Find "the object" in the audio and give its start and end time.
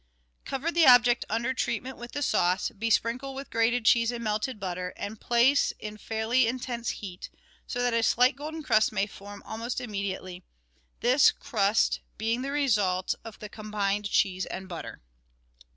0.71-1.25